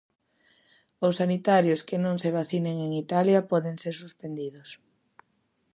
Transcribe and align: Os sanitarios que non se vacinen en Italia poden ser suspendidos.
Os 1.05 1.17
sanitarios 1.21 1.81
que 1.87 1.97
non 2.05 2.15
se 2.23 2.33
vacinen 2.37 2.75
en 2.85 2.91
Italia 3.03 3.47
poden 3.51 3.75
ser 3.83 3.95
suspendidos. 4.03 4.69